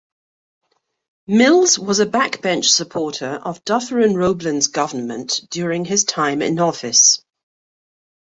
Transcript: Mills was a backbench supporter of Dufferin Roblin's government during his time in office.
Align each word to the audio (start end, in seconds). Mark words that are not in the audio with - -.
Mills 1.27 1.77
was 1.77 1.99
a 1.99 2.07
backbench 2.07 2.65
supporter 2.65 3.35
of 3.45 3.63
Dufferin 3.65 4.13
Roblin's 4.15 4.65
government 4.65 5.41
during 5.51 5.85
his 5.85 6.05
time 6.05 6.41
in 6.41 6.57
office. 6.59 7.21